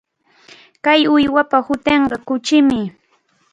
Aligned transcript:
Kay 0.83 1.01
uywapa 1.15 1.57
hutinqa 1.67 2.15
kuchimi. 2.27 2.81